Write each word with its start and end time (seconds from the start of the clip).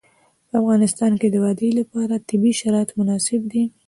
په 0.49 0.53
افغانستان 0.61 1.11
کې 1.19 1.27
د 1.31 1.35
وادي 1.43 1.69
لپاره 1.79 2.23
طبیعي 2.29 2.53
شرایط 2.61 2.89
مناسب 2.99 3.41
دي. 3.51 3.63